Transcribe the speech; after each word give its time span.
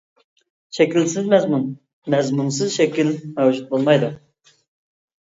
شەكىلسىز 0.77 1.27
مەزمۇن، 1.33 1.67
مەزمۇنسىز 2.13 2.71
شەكىل 2.79 3.13
مەۋجۇت 3.37 3.69
بولمايدۇ. 3.75 4.11